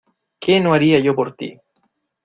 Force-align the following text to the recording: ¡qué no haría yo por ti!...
¡qué 0.41 0.59
no 0.59 0.73
haría 0.73 0.97
yo 0.99 1.13
por 1.13 1.35
ti!... 1.35 1.59